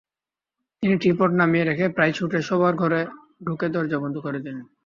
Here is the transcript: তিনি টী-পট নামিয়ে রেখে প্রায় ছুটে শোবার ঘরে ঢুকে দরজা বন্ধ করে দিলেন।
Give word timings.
তিনি 0.83 0.95
টী-পট 0.97 1.31
নামিয়ে 1.31 1.65
রেখে 1.65 1.85
প্রায় 1.95 2.13
ছুটে 2.13 2.39
শোবার 2.41 2.73
ঘরে 2.75 3.01
ঢুকে 3.45 3.67
দরজা 3.69 3.97
বন্ধ 3.99 4.15
করে 4.17 4.39
দিলেন। 4.39 4.65